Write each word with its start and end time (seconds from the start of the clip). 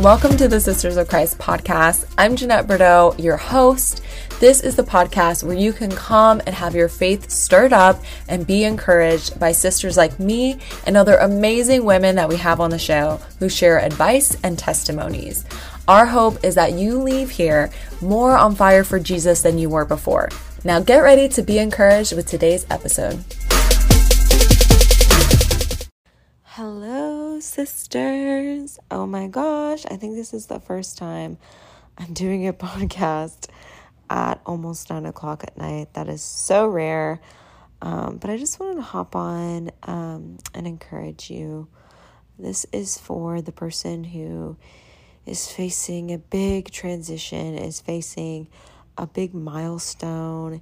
Welcome 0.00 0.36
to 0.36 0.46
the 0.46 0.60
Sisters 0.60 0.98
of 0.98 1.08
Christ 1.08 1.38
podcast. 1.38 2.04
I'm 2.18 2.36
Jeanette 2.36 2.66
Bordeaux, 2.66 3.14
your 3.18 3.38
host. 3.38 4.02
This 4.40 4.60
is 4.60 4.76
the 4.76 4.82
podcast 4.82 5.42
where 5.42 5.56
you 5.56 5.72
can 5.72 5.90
come 5.90 6.42
and 6.46 6.54
have 6.54 6.74
your 6.74 6.88
faith 6.88 7.30
stirred 7.30 7.72
up 7.72 8.02
and 8.28 8.46
be 8.46 8.64
encouraged 8.64 9.40
by 9.40 9.52
sisters 9.52 9.96
like 9.96 10.20
me 10.20 10.58
and 10.86 10.98
other 10.98 11.16
amazing 11.16 11.84
women 11.84 12.16
that 12.16 12.28
we 12.28 12.36
have 12.36 12.60
on 12.60 12.70
the 12.70 12.78
show 12.78 13.18
who 13.38 13.48
share 13.48 13.80
advice 13.80 14.36
and 14.44 14.58
testimonies. 14.58 15.46
Our 15.88 16.04
hope 16.04 16.44
is 16.44 16.56
that 16.56 16.74
you 16.74 17.00
leave 17.00 17.30
here 17.30 17.70
more 18.02 18.36
on 18.36 18.54
fire 18.54 18.84
for 18.84 19.00
Jesus 19.00 19.40
than 19.40 19.56
you 19.56 19.70
were 19.70 19.86
before. 19.86 20.28
Now 20.62 20.78
get 20.78 20.98
ready 20.98 21.26
to 21.30 21.42
be 21.42 21.58
encouraged 21.58 22.14
with 22.14 22.26
today's 22.26 22.66
episode. 22.70 23.24
Hello, 26.42 27.05
sisters. 27.40 28.78
Oh 28.90 29.06
my 29.06 29.26
gosh, 29.26 29.84
I 29.86 29.96
think 29.96 30.14
this 30.14 30.32
is 30.32 30.46
the 30.46 30.60
first 30.60 30.98
time 30.98 31.38
I'm 31.98 32.12
doing 32.12 32.46
a 32.46 32.52
podcast 32.54 33.48
at 34.08 34.40
almost 34.46 34.90
nine 34.90 35.06
o'clock 35.06 35.44
at 35.44 35.56
night. 35.56 35.94
That 35.94 36.08
is 36.08 36.22
so 36.22 36.66
rare. 36.66 37.20
Um, 37.82 38.16
but 38.16 38.30
I 38.30 38.36
just 38.36 38.58
wanted 38.58 38.76
to 38.76 38.82
hop 38.82 39.14
on 39.14 39.70
um, 39.82 40.38
and 40.54 40.66
encourage 40.66 41.30
you. 41.30 41.68
This 42.38 42.66
is 42.72 42.98
for 42.98 43.40
the 43.40 43.52
person 43.52 44.04
who 44.04 44.56
is 45.24 45.50
facing 45.50 46.12
a 46.12 46.18
big 46.18 46.70
transition, 46.70 47.56
is 47.56 47.80
facing 47.80 48.48
a 48.96 49.06
big 49.06 49.34
milestone, 49.34 50.60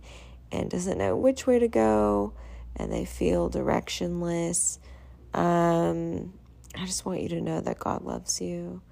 and 0.50 0.70
doesn't 0.70 0.98
know 0.98 1.16
which 1.16 1.46
way 1.46 1.58
to 1.58 1.68
go, 1.68 2.32
and 2.76 2.92
they 2.92 3.04
feel 3.04 3.50
directionless. 3.50 4.78
Um, 5.32 6.32
I 6.76 6.86
just 6.86 7.04
want 7.04 7.20
you 7.22 7.28
to 7.30 7.40
know 7.40 7.60
that 7.60 7.78
God 7.78 8.02
loves 8.02 8.40
you, 8.40 8.82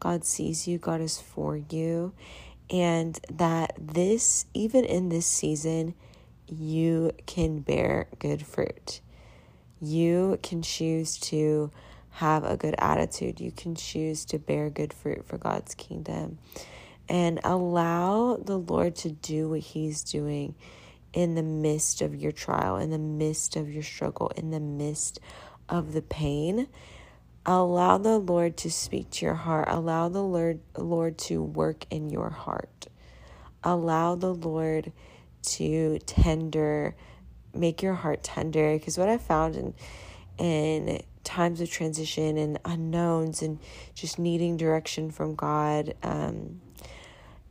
God 0.00 0.24
sees 0.24 0.66
you, 0.66 0.78
God 0.78 1.00
is 1.00 1.20
for 1.20 1.56
you, 1.56 2.12
and 2.70 3.18
that 3.30 3.74
this, 3.78 4.46
even 4.54 4.84
in 4.84 5.08
this 5.08 5.26
season, 5.26 5.94
you 6.46 7.12
can 7.26 7.60
bear 7.60 8.08
good 8.18 8.46
fruit. 8.46 9.00
You 9.80 10.38
can 10.42 10.62
choose 10.62 11.18
to 11.18 11.70
have 12.10 12.42
a 12.44 12.56
good 12.56 12.74
attitude. 12.78 13.40
You 13.40 13.52
can 13.52 13.74
choose 13.74 14.24
to 14.26 14.38
bear 14.38 14.70
good 14.70 14.92
fruit 14.92 15.24
for 15.24 15.38
God's 15.38 15.74
kingdom 15.74 16.38
and 17.08 17.40
allow 17.44 18.36
the 18.36 18.58
Lord 18.58 18.96
to 18.96 19.10
do 19.10 19.50
what 19.50 19.60
He's 19.60 20.02
doing 20.02 20.54
in 21.12 21.34
the 21.34 21.42
midst 21.42 22.02
of 22.02 22.14
your 22.14 22.32
trial, 22.32 22.76
in 22.76 22.90
the 22.90 22.98
midst 22.98 23.56
of 23.56 23.72
your 23.72 23.82
struggle, 23.82 24.28
in 24.36 24.50
the 24.50 24.60
midst 24.60 25.20
of 25.68 25.92
the 25.92 26.02
pain. 26.02 26.68
Allow 27.50 27.96
the 27.96 28.18
Lord 28.18 28.58
to 28.58 28.70
speak 28.70 29.08
to 29.12 29.24
your 29.24 29.34
heart. 29.34 29.68
Allow 29.70 30.10
the 30.10 30.22
Lord, 30.22 30.60
Lord 30.76 31.16
to 31.20 31.42
work 31.42 31.86
in 31.88 32.10
your 32.10 32.28
heart. 32.28 32.88
Allow 33.64 34.16
the 34.16 34.34
Lord 34.34 34.92
to 35.44 35.98
tender, 36.00 36.94
make 37.54 37.80
your 37.82 37.94
heart 37.94 38.22
tender. 38.22 38.74
Because 38.74 38.98
what 38.98 39.08
I 39.08 39.16
found 39.16 39.56
in 39.56 39.74
in 40.36 41.00
times 41.24 41.62
of 41.62 41.70
transition 41.70 42.36
and 42.36 42.58
unknowns 42.66 43.40
and 43.40 43.58
just 43.94 44.18
needing 44.18 44.58
direction 44.58 45.10
from 45.10 45.34
God 45.34 45.94
um, 46.02 46.60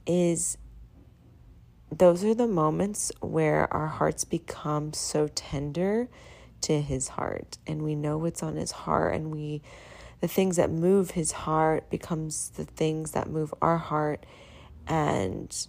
is 0.05 0.59
those 1.91 2.23
are 2.23 2.35
the 2.35 2.47
moments 2.47 3.11
where 3.19 3.73
our 3.73 3.87
hearts 3.87 4.25
become 4.25 4.93
so 4.93 5.27
tender 5.33 6.07
to 6.61 6.81
his 6.81 7.09
heart 7.09 7.57
and 7.65 7.83
we 7.83 7.95
know 7.95 8.17
what's 8.17 8.43
on 8.43 8.55
his 8.55 8.71
heart 8.71 9.13
and 9.15 9.31
we 9.31 9.61
the 10.19 10.27
things 10.27 10.55
that 10.55 10.71
move 10.71 11.11
his 11.11 11.31
heart 11.31 11.89
becomes 11.89 12.49
the 12.51 12.65
things 12.65 13.11
that 13.11 13.29
move 13.29 13.53
our 13.61 13.77
heart 13.77 14.25
and 14.87 15.67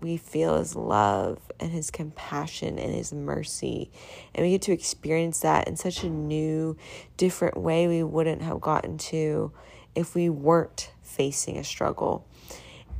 we 0.00 0.16
feel 0.16 0.58
his 0.58 0.76
love 0.76 1.40
and 1.58 1.72
his 1.72 1.90
compassion 1.90 2.78
and 2.78 2.94
his 2.94 3.12
mercy. 3.12 3.90
And 4.34 4.44
we 4.44 4.52
get 4.52 4.62
to 4.62 4.72
experience 4.72 5.40
that 5.40 5.66
in 5.66 5.76
such 5.76 6.04
a 6.04 6.08
new, 6.08 6.76
different 7.16 7.56
way 7.56 7.88
we 7.88 8.02
wouldn't 8.02 8.42
have 8.42 8.60
gotten 8.60 8.98
to 8.98 9.52
if 9.94 10.14
we 10.14 10.28
weren't 10.28 10.92
facing 11.02 11.56
a 11.56 11.64
struggle. 11.64 12.26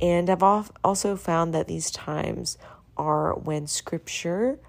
And 0.01 0.29
I've 0.29 0.43
also 0.83 1.15
found 1.15 1.53
that 1.53 1.67
these 1.67 1.91
times 1.91 2.57
are 2.97 3.33
when 3.33 3.67
scripture 3.67 4.59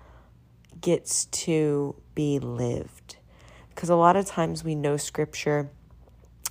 gets 0.81 1.27
to 1.27 1.95
be 2.15 2.39
lived. 2.39 3.17
Because 3.69 3.89
a 3.89 3.97
lot 3.97 4.17
of 4.17 4.27
times 4.27 4.63
we 4.63 4.75
know 4.75 4.97
scripture 4.97 5.71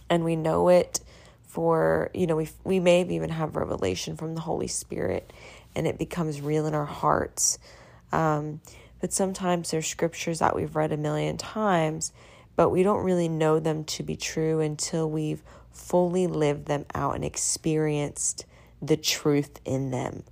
and 0.10 0.24
we 0.24 0.36
know 0.36 0.70
it 0.70 1.00
for, 1.44 2.10
you 2.14 2.28
know, 2.28 2.36
we, 2.36 2.50
we 2.64 2.80
may 2.80 3.04
even 3.04 3.30
have 3.30 3.56
revelation 3.56 4.16
from 4.16 4.36
the 4.36 4.42
Holy 4.42 4.68
Spirit 4.68 5.32
and 5.76 5.88
it 5.88 5.98
becomes 5.98 6.42
real 6.42 6.66
in 6.66 6.74
our 6.74 6.86
hearts. 6.86 7.60
Um, 8.12 8.62
but 9.00 9.14
sometimes 9.14 9.72
there's 9.72 9.88
scriptures 9.88 10.40
that 10.40 10.56
we've 10.56 10.76
read 10.76 10.92
a 10.92 10.98
million 10.98 11.38
times, 11.38 12.12
but 12.56 12.70
we 12.70 12.84
don't 12.84 13.04
really 13.04 13.30
know 13.30 13.60
them 13.60 13.84
to 13.86 14.04
be 14.04 14.16
true 14.16 14.60
until 14.60 15.10
we've 15.10 15.44
fully 15.72 16.28
lived 16.28 16.66
them 16.66 16.86
out 16.94 17.16
and 17.16 17.24
experienced 17.24 18.46
the 18.82 18.98
truth 18.98 19.60
in 19.64 19.92
them. 19.92 20.24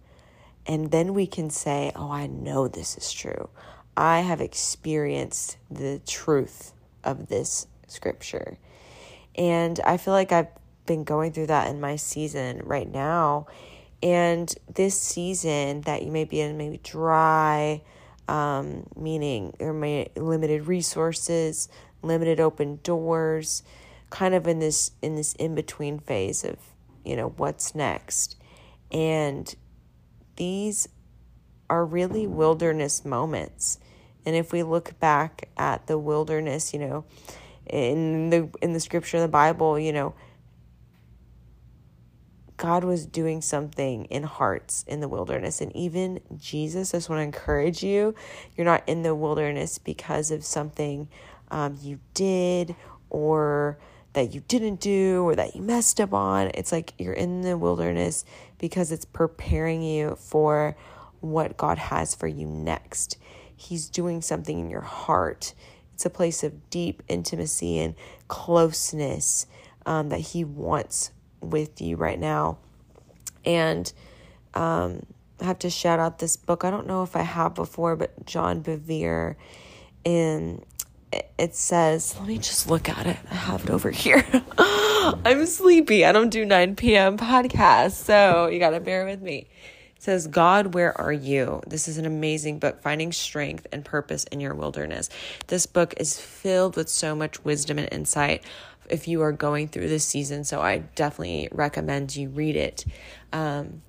And 0.66 0.92
then 0.92 1.14
we 1.14 1.28
can 1.28 1.50
say, 1.50 1.92
Oh, 1.96 2.12
I 2.12 2.28
know 2.28 2.68
this 2.68 2.98
is 2.98 3.12
true. 3.14 3.50
I 3.98 4.20
have 4.20 4.40
experienced 4.40 5.58
the 5.72 6.00
truth 6.06 6.72
of 7.04 7.28
this 7.28 7.68
scripture. 7.88 8.60
And 9.36 9.80
I 9.80 9.98
feel 9.98 10.14
like 10.14 10.32
I've 10.32 10.48
been 10.86 11.04
going 11.04 11.32
through 11.32 11.48
that 11.48 11.68
in 11.70 11.82
my 11.82 11.96
season 11.96 12.62
right 12.64 12.90
now. 12.90 13.48
And 14.04 14.54
this 14.72 15.00
season 15.00 15.82
that 15.82 16.04
you 16.04 16.12
may 16.12 16.24
be 16.24 16.40
in, 16.40 16.58
maybe 16.58 16.80
dry, 16.84 17.82
um, 18.28 18.86
meaning 18.96 19.56
there 19.58 19.74
may 19.74 20.10
limited 20.16 20.68
resources, 20.68 21.68
limited 22.04 22.40
open 22.40 22.80
doors, 22.84 23.64
kind 24.12 24.36
of 24.36 24.48
in 24.48 24.60
this 24.60 24.92
in 25.02 25.16
this 25.16 25.34
in 25.34 25.56
between 25.56 26.00
phase 26.00 26.44
of 26.44 26.58
you 27.04 27.16
know 27.16 27.30
what's 27.38 27.74
next, 27.74 28.36
and 28.92 29.56
these 30.36 30.88
are 31.70 31.86
really 31.86 32.28
wilderness 32.28 33.04
moments. 33.04 33.80
And 34.28 34.36
if 34.36 34.52
we 34.52 34.62
look 34.62 35.00
back 35.00 35.48
at 35.56 35.88
the 35.88 35.98
wilderness, 35.98 36.74
you 36.74 36.80
know, 36.80 37.06
in 37.66 38.30
the 38.30 38.50
in 38.62 38.74
the 38.74 38.82
scripture 38.82 39.16
in 39.16 39.24
the 39.24 39.30
Bible, 39.30 39.80
you 39.80 39.94
know, 39.94 40.16
God 42.58 42.84
was 42.84 43.06
doing 43.06 43.42
something 43.42 44.04
in 44.06 44.24
hearts 44.24 44.84
in 44.86 45.00
the 45.00 45.08
wilderness. 45.08 45.62
And 45.62 45.74
even 45.74 46.20
Jesus, 46.38 46.94
I 46.94 46.98
just 46.98 47.10
want 47.10 47.20
to 47.20 47.24
encourage 47.24 47.82
you 47.82 48.16
you're 48.58 48.66
not 48.66 48.84
in 48.86 49.02
the 49.02 49.16
wilderness 49.16 49.78
because 49.78 50.30
of 50.30 50.44
something 50.44 51.08
um, 51.50 51.78
you 51.82 52.02
did 52.14 52.76
or 53.10 53.78
that 54.12 54.34
you 54.34 54.44
didn't 54.50 54.82
do 54.82 55.24
or 55.24 55.36
that 55.38 55.56
you 55.56 55.62
messed 55.62 56.02
up 56.02 56.14
on. 56.14 56.52
It's 56.54 56.74
like 56.74 56.94
you're 56.98 57.14
in 57.14 57.44
the 57.44 57.58
wilderness 57.58 58.26
because 58.58 58.92
it's 58.92 59.06
preparing 59.06 59.82
you 59.82 60.18
for 60.18 60.76
what 61.22 61.56
God 61.56 61.78
has 61.78 62.14
for 62.14 62.28
you 62.28 62.46
next. 62.46 63.18
He's 63.58 63.90
doing 63.90 64.22
something 64.22 64.58
in 64.60 64.70
your 64.70 64.82
heart. 64.82 65.54
It's 65.94 66.06
a 66.06 66.10
place 66.10 66.44
of 66.44 66.70
deep 66.70 67.04
intimacy 67.08 67.80
and 67.80 67.96
closeness 68.28 69.48
um, 69.86 70.10
that 70.10 70.20
He 70.20 70.44
wants 70.46 71.12
with 71.42 71.82
you 71.82 71.98
right 71.98 72.20
now. 72.20 72.60
And 73.44 73.92
um, 74.54 75.06
I 75.42 75.46
have 75.46 75.60
to 75.60 75.70
shout 75.70 76.00
out 76.00 76.20
this 76.20 76.38
book. 76.38 76.64
I 76.64 76.72
don't 76.72 76.88
know 76.88 77.04
if 77.04 77.16
I 77.16 77.24
have 77.24 77.56
before, 77.56 77.96
but 77.96 78.26
John 78.26 78.62
Bevere. 78.62 79.36
And 80.06 80.64
it 81.38 81.56
says, 81.56 82.16
let 82.20 82.28
me 82.28 82.38
just 82.38 82.70
look 82.70 82.90
at 82.90 83.08
it. 83.08 83.18
I 83.30 83.36
have 83.36 83.64
it 83.64 83.70
over 83.70 83.92
here. 83.92 84.26
I'm 84.58 85.46
sleepy. 85.46 86.06
I 86.06 86.12
don't 86.12 86.30
do 86.30 86.46
9 86.46 86.76
p.m. 86.76 87.18
podcasts, 87.18 88.04
so 88.04 88.48
you 88.48 88.60
got 88.60 88.72
to 88.72 88.80
bear 88.80 89.06
with 89.06 89.22
me. 89.22 89.48
Says, 90.00 90.28
God, 90.28 90.74
where 90.74 91.00
are 91.00 91.12
you? 91.12 91.62
This 91.68 91.88
is 91.88 91.98
an 91.98 92.06
amazing 92.06 92.60
book, 92.60 92.82
Finding 92.82 93.12
Strength 93.12 93.68
and 93.72 93.84
Purpose 93.84 94.24
in 94.26 94.40
Your 94.40 94.54
Wilderness. 94.54 95.10
This 95.48 95.66
book 95.66 95.94
is 95.98 96.20
filled 96.20 96.76
with 96.76 96.90
so 96.90 97.16
much 97.16 97.44
wisdom 97.44 97.80
and 97.80 97.90
insight 97.92 98.44
if 98.90 99.08
you 99.08 99.22
are 99.22 99.32
going 99.32 99.68
through 99.68 99.90
this 99.90 100.06
season. 100.06 100.44
So 100.44 100.62
I 100.62 100.80
definitely 100.96 101.50
recommend 101.52 102.16
you 102.16 102.30
read 102.30 102.56
it. 102.56 102.86
Um, 103.34 103.82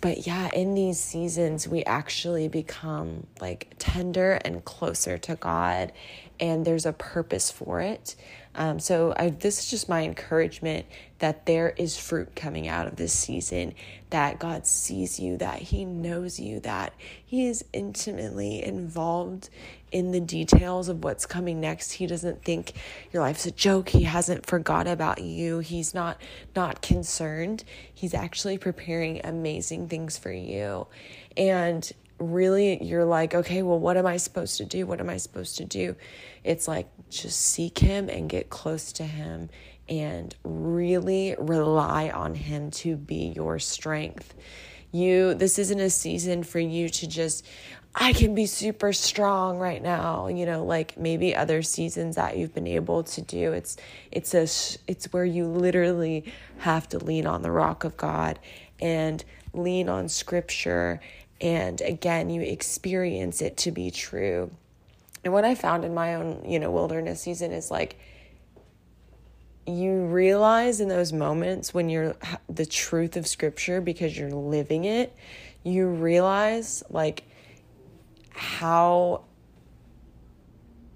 but 0.00 0.26
yeah, 0.26 0.48
in 0.54 0.74
these 0.74 0.98
seasons, 0.98 1.68
we 1.68 1.84
actually 1.84 2.48
become 2.48 3.26
like 3.40 3.74
tender 3.78 4.40
and 4.44 4.64
closer 4.64 5.18
to 5.18 5.34
God, 5.36 5.92
and 6.38 6.64
there's 6.64 6.86
a 6.86 6.92
purpose 6.94 7.50
for 7.50 7.80
it. 7.80 8.16
Um, 8.54 8.80
so 8.80 9.12
I, 9.16 9.30
this 9.30 9.58
is 9.58 9.70
just 9.70 9.88
my 9.88 10.02
encouragement 10.02 10.86
that 11.20 11.46
there 11.46 11.70
is 11.76 11.96
fruit 11.96 12.34
coming 12.34 12.66
out 12.66 12.86
of 12.86 12.96
this 12.96 13.12
season, 13.12 13.74
that 14.10 14.38
God 14.38 14.66
sees 14.66 15.20
you, 15.20 15.36
that 15.36 15.60
He 15.60 15.84
knows 15.84 16.40
you, 16.40 16.60
that 16.60 16.92
He 17.24 17.46
is 17.46 17.64
intimately 17.72 18.62
involved 18.64 19.48
in 19.92 20.12
the 20.12 20.20
details 20.20 20.88
of 20.88 21.04
what's 21.04 21.26
coming 21.26 21.60
next. 21.60 21.92
He 21.92 22.06
doesn't 22.06 22.42
think 22.42 22.72
your 23.12 23.22
life's 23.22 23.46
a 23.46 23.50
joke. 23.50 23.90
He 23.90 24.04
hasn't 24.04 24.46
forgot 24.46 24.86
about 24.86 25.22
you. 25.22 25.58
He's 25.60 25.94
not 25.94 26.20
not 26.56 26.82
concerned. 26.82 27.64
He's 27.92 28.14
actually 28.14 28.58
preparing 28.58 29.20
amazing 29.24 29.88
things 29.88 30.16
for 30.16 30.32
you. 30.32 30.86
And 31.36 31.90
really 32.18 32.82
you're 32.82 33.04
like, 33.04 33.34
okay, 33.34 33.62
well, 33.62 33.78
what 33.78 33.96
am 33.96 34.06
I 34.06 34.16
supposed 34.16 34.58
to 34.58 34.64
do? 34.64 34.86
What 34.86 35.00
am 35.00 35.10
I 35.10 35.16
supposed 35.16 35.56
to 35.58 35.64
do? 35.64 35.96
It's 36.44 36.68
like 36.68 36.88
just 37.10 37.40
seek 37.40 37.78
Him 37.78 38.08
and 38.08 38.28
get 38.28 38.48
close 38.50 38.92
to 38.94 39.04
Him 39.04 39.50
and 39.90 40.34
really 40.44 41.34
rely 41.38 42.08
on 42.10 42.34
Him 42.34 42.70
to 42.70 42.96
be 42.96 43.32
your 43.36 43.58
strength. 43.58 44.34
You, 44.92 45.34
this 45.34 45.58
isn't 45.58 45.80
a 45.80 45.90
season 45.90 46.44
for 46.44 46.60
you 46.60 46.88
to 46.88 47.06
just, 47.06 47.46
I 47.94 48.12
can 48.12 48.34
be 48.34 48.46
super 48.46 48.92
strong 48.92 49.58
right 49.58 49.82
now, 49.82 50.28
you 50.28 50.46
know, 50.46 50.64
like 50.64 50.96
maybe 50.96 51.34
other 51.34 51.62
seasons 51.62 52.16
that 52.16 52.38
you've 52.38 52.54
been 52.54 52.66
able 52.66 53.02
to 53.02 53.20
do. 53.20 53.52
It's, 53.52 53.76
it's 54.10 54.34
a, 54.34 54.42
it's 54.88 55.12
where 55.12 55.24
you 55.24 55.46
literally 55.46 56.32
have 56.58 56.88
to 56.90 56.98
lean 56.98 57.26
on 57.26 57.42
the 57.42 57.50
rock 57.50 57.84
of 57.84 57.96
God 57.96 58.38
and 58.80 59.24
lean 59.52 59.88
on 59.88 60.08
scripture 60.08 61.00
and 61.40 61.80
again 61.80 62.30
you 62.30 62.42
experience 62.42 63.40
it 63.40 63.56
to 63.56 63.70
be 63.70 63.90
true 63.90 64.50
and 65.24 65.32
what 65.32 65.44
i 65.44 65.54
found 65.54 65.84
in 65.84 65.94
my 65.94 66.14
own 66.14 66.42
you 66.46 66.58
know 66.58 66.70
wilderness 66.70 67.22
season 67.22 67.52
is 67.52 67.70
like 67.70 67.98
realize 70.20 70.80
in 70.80 70.88
those 70.88 71.12
moments 71.12 71.72
when 71.72 71.88
you're 71.88 72.14
the 72.48 72.66
truth 72.66 73.16
of 73.16 73.26
scripture 73.26 73.80
because 73.80 74.16
you're 74.18 74.30
living 74.30 74.84
it 74.84 75.14
you 75.64 75.86
realize 75.86 76.82
like 76.90 77.24
how 78.30 79.24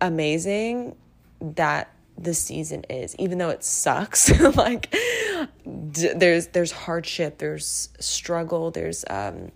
amazing 0.00 0.94
that 1.40 1.90
the 2.16 2.34
season 2.34 2.84
is 2.88 3.16
even 3.18 3.38
though 3.38 3.50
it 3.50 3.64
sucks. 3.64 4.30
Like 4.56 4.90
d- 4.92 6.12
there's 6.14 6.48
there's 6.48 6.72
hardship 6.72 7.38
there's 7.38 7.88
struggle 7.98 8.70
there's 8.70 9.04
um 9.10 9.50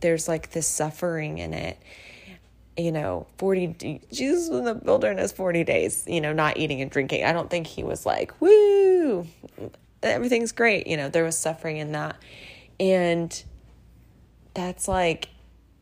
there's 0.00 0.28
like 0.28 0.50
this 0.50 0.66
suffering 0.66 1.38
in 1.38 1.52
it 1.52 1.78
you 2.76 2.92
know 2.92 3.26
40 3.38 4.00
jesus 4.12 4.48
in 4.48 4.64
the 4.64 4.74
wilderness 4.74 5.32
40 5.32 5.64
days 5.64 6.04
you 6.06 6.20
know 6.20 6.32
not 6.32 6.56
eating 6.56 6.80
and 6.80 6.90
drinking. 6.90 7.24
I 7.24 7.32
don't 7.32 7.50
think 7.50 7.66
he 7.66 7.82
was 7.82 8.06
like 8.06 8.40
woo 8.40 9.26
everything's 10.02 10.52
great. 10.52 10.86
You 10.86 10.96
know 10.96 11.08
there 11.08 11.24
was 11.24 11.36
suffering 11.36 11.78
in 11.78 11.92
that. 11.92 12.16
And 12.78 13.42
that's 14.54 14.88
like 14.88 15.28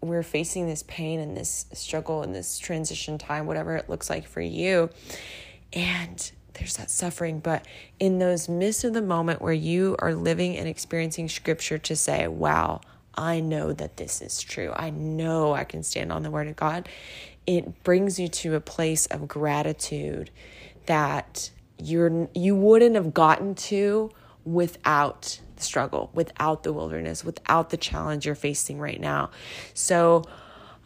we're 0.00 0.22
facing 0.22 0.66
this 0.66 0.84
pain 0.84 1.20
and 1.20 1.36
this 1.36 1.66
struggle 1.72 2.22
and 2.22 2.34
this 2.34 2.58
transition 2.58 3.18
time 3.18 3.46
whatever 3.46 3.76
it 3.76 3.88
looks 3.88 4.08
like 4.08 4.26
for 4.26 4.40
you. 4.40 4.90
And 5.72 6.30
there's 6.54 6.76
that 6.76 6.90
suffering. 6.90 7.40
But 7.40 7.66
in 7.98 8.18
those 8.18 8.48
midst 8.48 8.84
of 8.84 8.92
the 8.92 9.02
moment 9.02 9.42
where 9.42 9.52
you 9.52 9.96
are 10.00 10.14
living 10.14 10.56
and 10.56 10.68
experiencing 10.68 11.28
scripture 11.28 11.78
to 11.78 11.96
say 11.96 12.26
wow 12.28 12.80
I 13.18 13.40
know 13.40 13.72
that 13.72 13.96
this 13.96 14.22
is 14.22 14.40
true. 14.40 14.72
I 14.74 14.90
know 14.90 15.52
I 15.52 15.64
can 15.64 15.82
stand 15.82 16.12
on 16.12 16.22
the 16.22 16.30
word 16.30 16.46
of 16.46 16.54
God. 16.54 16.88
It 17.46 17.82
brings 17.82 18.20
you 18.20 18.28
to 18.28 18.54
a 18.54 18.60
place 18.60 19.06
of 19.06 19.26
gratitude 19.26 20.30
that 20.86 21.50
you're 21.78 22.28
you 22.34 22.54
wouldn't 22.54 22.94
have 22.94 23.12
gotten 23.12 23.56
to 23.56 24.10
without 24.44 25.40
the 25.56 25.62
struggle, 25.62 26.10
without 26.14 26.62
the 26.62 26.72
wilderness, 26.72 27.24
without 27.24 27.70
the 27.70 27.76
challenge 27.76 28.24
you're 28.24 28.36
facing 28.36 28.78
right 28.78 29.00
now. 29.00 29.30
So 29.74 30.22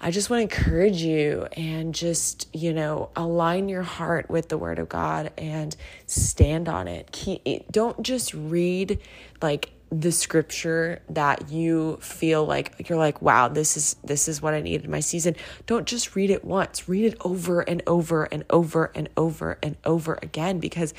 I 0.00 0.10
just 0.10 0.30
want 0.30 0.38
to 0.50 0.56
encourage 0.56 1.02
you 1.02 1.46
and 1.52 1.94
just, 1.94 2.48
you 2.54 2.72
know, 2.72 3.10
align 3.14 3.68
your 3.68 3.82
heart 3.82 4.30
with 4.30 4.48
the 4.48 4.58
word 4.58 4.78
of 4.78 4.88
God 4.88 5.32
and 5.36 5.76
stand 6.06 6.68
on 6.68 6.88
it. 6.88 7.12
Keep, 7.12 7.70
don't 7.70 8.02
just 8.02 8.32
read 8.34 8.98
like 9.40 9.70
the 9.92 10.10
scripture 10.10 11.02
that 11.10 11.50
you 11.50 11.98
feel 12.00 12.46
like 12.46 12.88
you're 12.88 12.96
like 12.96 13.20
wow 13.20 13.46
this 13.46 13.76
is 13.76 13.94
this 14.02 14.26
is 14.26 14.40
what 14.40 14.54
i 14.54 14.60
needed 14.62 14.86
in 14.86 14.90
my 14.90 15.00
season. 15.00 15.36
Don't 15.66 15.86
just 15.86 16.16
read 16.16 16.30
it 16.30 16.44
once. 16.44 16.88
Read 16.88 17.04
it 17.04 17.18
over 17.20 17.60
and 17.60 17.82
over 17.86 18.24
and 18.24 18.42
over 18.48 18.90
and 18.94 19.10
over 19.18 19.58
and 19.62 19.76
over 19.84 20.18
again 20.22 20.60
because 20.60 20.94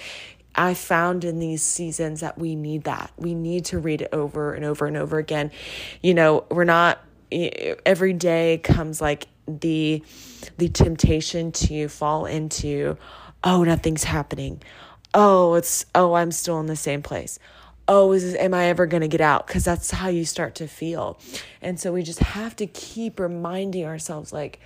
i 0.53 0.75
found 0.75 1.25
in 1.25 1.39
these 1.39 1.63
seasons 1.63 2.19
that 2.19 2.37
we 2.37 2.55
need 2.55 2.83
that. 2.83 3.11
We 3.17 3.33
need 3.33 3.65
to 3.65 3.79
read 3.79 4.03
it 4.03 4.09
over 4.13 4.53
and 4.53 4.63
over 4.63 4.85
and 4.85 4.95
over 4.95 5.17
again. 5.17 5.49
You 6.03 6.13
know 6.13 6.45
we're 6.51 6.63
not 6.63 7.03
every 7.31 8.13
day 8.13 8.59
comes 8.63 9.01
like 9.01 9.27
the 9.47 10.03
the 10.59 10.69
temptation 10.69 11.51
to 11.51 11.87
fall 11.87 12.27
into 12.27 12.95
oh 13.43 13.63
nothing's 13.63 14.03
happening. 14.03 14.61
Oh 15.15 15.55
it's 15.55 15.87
oh 15.95 16.13
i'm 16.13 16.31
still 16.31 16.59
in 16.59 16.67
the 16.67 16.75
same 16.75 17.01
place 17.01 17.39
oh 17.87 18.11
is 18.11 18.35
am 18.35 18.53
i 18.53 18.65
ever 18.65 18.85
going 18.85 19.01
to 19.01 19.07
get 19.07 19.21
out? 19.21 19.47
Because 19.47 19.63
that's 19.63 19.91
how 19.91 20.07
you 20.09 20.25
start 20.25 20.55
to 20.55 20.67
feel. 20.67 21.19
And 21.61 21.79
so 21.79 21.93
we 21.93 22.03
just 22.03 22.19
have 22.19 22.55
to 22.57 22.67
keep 22.67 23.19
reminding 23.19 23.85
ourselves 23.85 24.33
like 24.33 24.59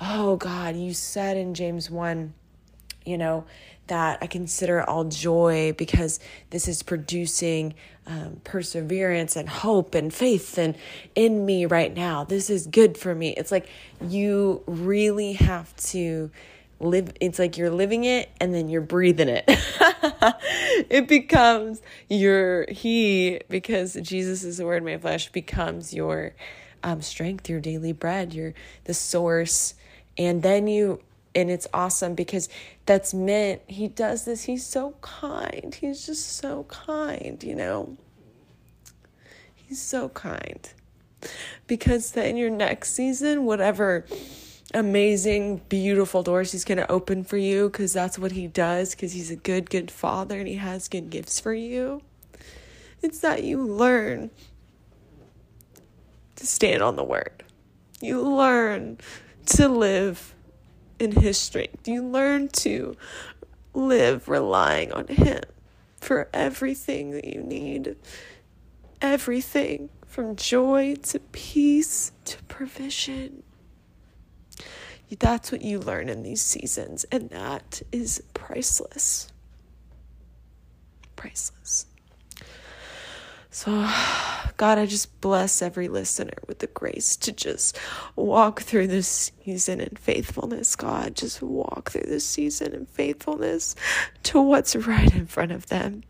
oh 0.00 0.36
god 0.36 0.76
you 0.76 0.94
said 0.94 1.36
in 1.36 1.54
james 1.54 1.90
1 1.90 2.32
you 3.04 3.18
know 3.18 3.44
that 3.88 4.16
i 4.22 4.28
consider 4.28 4.88
all 4.88 5.02
joy 5.02 5.74
because 5.76 6.20
this 6.50 6.68
is 6.68 6.84
producing 6.84 7.74
um, 8.08 8.40
perseverance 8.42 9.36
and 9.36 9.48
hope 9.48 9.94
and 9.94 10.12
faith 10.12 10.56
and 10.56 10.76
in 11.14 11.44
me 11.44 11.66
right 11.66 11.94
now. 11.94 12.24
This 12.24 12.48
is 12.48 12.66
good 12.66 12.96
for 12.96 13.14
me. 13.14 13.34
It's 13.36 13.52
like 13.52 13.68
you 14.00 14.62
really 14.66 15.34
have 15.34 15.76
to 15.76 16.30
live 16.80 17.12
it's 17.20 17.38
like 17.38 17.56
you're 17.56 17.70
living 17.70 18.04
it 18.04 18.30
and 18.40 18.54
then 18.54 18.68
you're 18.68 18.80
breathing 18.80 19.28
it. 19.28 19.48
It 20.90 21.08
becomes 21.08 21.82
your 22.08 22.64
he 22.70 23.40
because 23.48 23.94
jesus 23.94 24.44
is 24.44 24.58
the 24.58 24.64
word 24.64 24.84
made 24.84 25.00
flesh 25.00 25.30
becomes 25.32 25.92
your 25.92 26.34
um, 26.84 27.02
strength 27.02 27.48
your 27.48 27.60
daily 27.60 27.92
bread 27.92 28.32
your 28.32 28.54
the 28.84 28.94
source. 28.94 29.74
And 30.16 30.42
then 30.42 30.66
you 30.68 31.00
and 31.34 31.50
it's 31.50 31.66
awesome 31.74 32.14
because 32.14 32.48
that's 32.86 33.12
meant 33.12 33.62
he 33.66 33.88
does 33.88 34.24
this. 34.24 34.44
He's 34.44 34.64
so 34.64 34.94
kind. 35.00 35.74
He's 35.74 36.06
just 36.06 36.36
so 36.36 36.64
kind 36.64 37.42
you 37.42 37.54
know? 37.54 37.96
He's 39.54 39.82
so 39.82 40.08
kind. 40.10 40.72
Because 41.66 42.12
then 42.12 42.36
your 42.36 42.50
next 42.50 42.92
season 42.92 43.44
whatever 43.44 44.06
amazing, 44.74 45.62
beautiful 45.68 46.22
doors 46.22 46.52
he's 46.52 46.64
going 46.64 46.78
to 46.78 46.90
open 46.90 47.24
for 47.24 47.36
you 47.36 47.68
because 47.68 47.92
that's 47.92 48.18
what 48.18 48.32
he 48.32 48.46
does 48.46 48.94
because 48.94 49.12
he's 49.12 49.30
a 49.30 49.36
good, 49.36 49.70
good 49.70 49.90
father 49.90 50.38
and 50.38 50.48
he 50.48 50.56
has 50.56 50.88
good 50.88 51.10
gifts 51.10 51.40
for 51.40 51.54
you. 51.54 52.02
It's 53.02 53.20
that 53.20 53.44
you 53.44 53.62
learn 53.62 54.30
to 56.36 56.46
stand 56.46 56.82
on 56.82 56.96
the 56.96 57.04
word. 57.04 57.44
You 58.00 58.20
learn 58.22 58.98
to 59.46 59.68
live 59.68 60.34
in 60.98 61.12
his 61.12 61.38
strength. 61.38 61.88
You 61.88 62.04
learn 62.04 62.48
to 62.48 62.96
live 63.74 64.28
relying 64.28 64.92
on 64.92 65.06
him 65.08 65.42
for 66.00 66.28
everything 66.32 67.12
that 67.12 67.24
you 67.24 67.42
need. 67.42 67.96
Everything 69.00 69.90
from 70.06 70.36
joy 70.36 70.96
to 71.04 71.18
peace 71.20 72.12
to 72.24 72.42
provision. 72.44 73.42
That's 75.16 75.50
what 75.50 75.62
you 75.62 75.78
learn 75.78 76.08
in 76.08 76.22
these 76.22 76.42
seasons, 76.42 77.04
and 77.10 77.30
that 77.30 77.82
is 77.92 78.22
priceless. 78.34 79.32
Priceless. 81.16 81.86
So, 83.50 83.70
God, 84.56 84.78
I 84.78 84.86
just 84.86 85.20
bless 85.20 85.62
every 85.62 85.88
listener 85.88 86.34
with 86.46 86.58
the 86.60 86.66
grace 86.68 87.16
to 87.16 87.32
just 87.32 87.78
walk 88.14 88.60
through 88.60 88.88
this 88.88 89.32
season 89.44 89.80
in 89.80 89.96
faithfulness, 89.96 90.76
God. 90.76 91.16
Just 91.16 91.42
walk 91.42 91.90
through 91.90 92.08
this 92.08 92.26
season 92.26 92.74
in 92.74 92.86
faithfulness 92.86 93.74
to 94.24 94.40
what's 94.40 94.76
right 94.76 95.12
in 95.12 95.26
front 95.26 95.52
of 95.52 95.66
them 95.66 96.02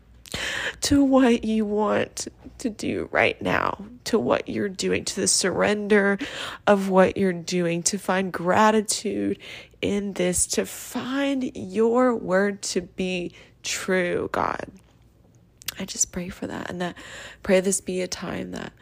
to 0.81 1.03
what 1.03 1.43
you 1.43 1.65
want 1.65 2.27
to 2.59 2.69
do 2.69 3.09
right 3.11 3.41
now, 3.41 3.85
to 4.05 4.19
what 4.19 4.49
you're 4.49 4.69
doing, 4.69 5.05
to 5.05 5.21
the 5.21 5.27
surrender 5.27 6.17
of 6.67 6.89
what 6.89 7.17
you're 7.17 7.33
doing, 7.33 7.83
to 7.83 7.97
find 7.97 8.31
gratitude 8.31 9.39
in 9.81 10.13
this, 10.13 10.45
to 10.47 10.65
find 10.65 11.51
your 11.55 12.15
word 12.15 12.61
to 12.61 12.81
be 12.81 13.33
true, 13.63 14.29
God. 14.31 14.65
I 15.79 15.85
just 15.85 16.11
pray 16.11 16.29
for 16.29 16.47
that 16.47 16.69
and 16.69 16.81
that 16.81 16.95
pray 17.41 17.59
this 17.61 17.79
be 17.79 18.01
a 18.01 18.07
time 18.07 18.51
that 18.51 18.73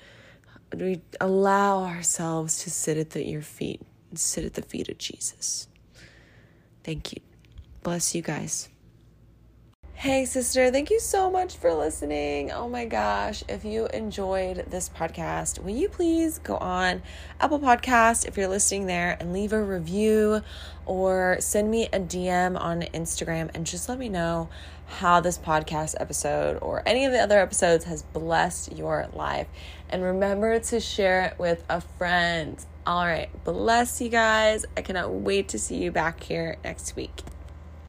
we 0.76 1.02
allow 1.22 1.84
ourselves 1.84 2.64
to 2.64 2.70
sit 2.70 2.98
at 2.98 3.12
the, 3.12 3.26
your 3.26 3.42
feet 3.42 3.82
and 4.10 4.20
sit 4.20 4.46
at 4.46 4.56
the 4.56 4.62
feet 4.62 4.90
of 4.90 4.98
Jesus. 4.98 5.68
Thank 6.84 7.14
you. 7.14 7.22
Bless 7.84 8.16
you 8.16 8.22
guys. 8.22 8.70
Hey, 10.00 10.26
sister, 10.26 10.70
thank 10.70 10.92
you 10.92 11.00
so 11.00 11.32
much 11.32 11.58
for 11.58 11.74
listening. 11.74 12.52
Oh 12.52 12.70
my 12.70 12.86
gosh. 12.86 13.44
If 13.50 13.66
you 13.66 13.88
enjoyed 13.88 14.66
this 14.68 14.90
podcast, 14.90 15.58
will 15.58 15.72
you 15.72 15.90
please 15.90 16.38
go 16.38 16.56
on 16.58 17.02
Apple 17.40 17.60
Podcast 17.60 18.28
if 18.28 18.38
you're 18.38 18.48
listening 18.48 18.86
there 18.86 19.18
and 19.20 19.34
leave 19.34 19.54
a 19.54 19.64
review 19.64 20.44
or 20.86 21.38
send 21.40 21.72
me 21.72 21.88
a 21.88 22.00
DM 22.00 22.62
on 22.62 22.84
Instagram 22.94 23.50
and 23.56 23.66
just 23.66 23.90
let 23.90 23.98
me 23.98 24.08
know 24.08 24.50
how 24.86 25.20
this 25.20 25.40
podcast 25.40 25.96
episode 26.00 26.60
or 26.62 26.84
any 26.86 27.06
of 27.06 27.12
the 27.12 27.20
other 27.20 27.40
episodes 27.40 27.86
has 27.86 28.04
blessed 28.04 28.78
your 28.78 29.08
life. 29.14 29.48
And 29.90 30.04
remember 30.04 30.60
to 30.60 30.80
share 30.80 31.24
it 31.24 31.40
with 31.40 31.64
a 31.72 31.82
friend. 31.82 32.64
All 32.86 33.04
right, 33.04 33.30
bless 33.44 34.00
you 34.00 34.10
guys. 34.10 34.64
I 34.78 34.84
cannot 34.84 35.12
wait 35.12 35.48
to 35.50 35.58
see 35.58 35.78
you 35.78 35.92
back 35.92 36.22
here 36.22 36.58
next 36.64 36.96
week. 36.96 37.24